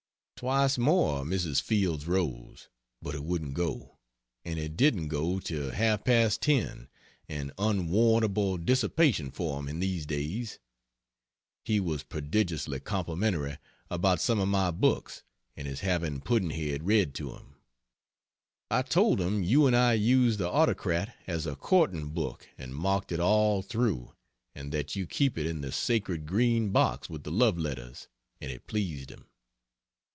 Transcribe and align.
Twice 0.41 0.79
more 0.79 1.21
Mrs. 1.23 1.61
Fields 1.61 2.07
rose, 2.07 2.67
but 2.99 3.13
he 3.13 3.19
wouldn't 3.19 3.53
go 3.53 3.99
and 4.43 4.57
he 4.57 4.67
didn't 4.67 5.09
go 5.09 5.39
till 5.39 5.69
half 5.69 6.03
past 6.03 6.41
10 6.41 6.89
an 7.29 7.51
unwarrantable 7.59 8.57
dissipation 8.57 9.29
for 9.29 9.59
him 9.59 9.67
in 9.67 9.79
these 9.79 10.07
days. 10.07 10.57
He 11.63 11.79
was 11.79 12.01
prodigiously 12.01 12.79
complimentary 12.79 13.59
about 13.91 14.19
some 14.19 14.39
of 14.39 14.47
my 14.47 14.71
books, 14.71 15.21
and 15.55 15.67
is 15.67 15.81
having 15.81 16.21
Pudd'nhead 16.21 16.79
read 16.87 17.13
to 17.17 17.35
him. 17.35 17.57
I 18.71 18.81
told 18.81 19.21
him 19.21 19.43
you 19.43 19.67
and 19.67 19.75
I 19.75 19.93
used 19.93 20.39
the 20.39 20.49
Autocrat 20.49 21.15
as 21.27 21.45
a 21.45 21.55
courting 21.55 22.09
book 22.15 22.49
and 22.57 22.73
marked 22.75 23.11
it 23.11 23.19
all 23.19 23.61
through, 23.61 24.15
and 24.55 24.71
that 24.71 24.95
you 24.95 25.05
keep 25.05 25.37
it 25.37 25.45
in 25.45 25.61
the 25.61 25.71
sacred 25.71 26.25
green 26.25 26.71
box 26.71 27.11
with 27.11 27.25
the 27.25 27.31
love 27.31 27.59
letters, 27.59 28.07
and 28.39 28.51
it 28.51 28.65
pleased 28.65 29.11
him. 29.11 29.27